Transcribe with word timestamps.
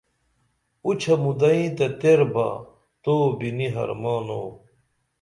اُچھہ 0.85 1.15
مدئیں 1.23 1.67
تہ 1.77 1.85
تیر 1.99 2.21
با 2.33 2.47
تو 3.03 3.13
بِنی 3.39 3.67
حرمانو 3.75 4.41